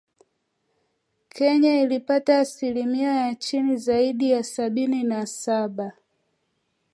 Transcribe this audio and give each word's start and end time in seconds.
Kenya 1.29 1.81
ilipata 1.81 2.39
asilimia 2.39 3.11
ya 3.11 3.35
chini 3.35 3.77
zaidi 3.77 4.31
ya 4.31 4.43
sabini 4.43 5.03
na 5.03 5.25
saba. 5.25 5.93